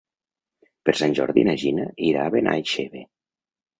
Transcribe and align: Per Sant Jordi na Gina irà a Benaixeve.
Per 0.89 0.95
Sant 1.01 1.13
Jordi 1.21 1.45
na 1.49 1.55
Gina 1.65 1.87
irà 2.07 2.25
a 2.25 2.33
Benaixeve. 2.37 3.05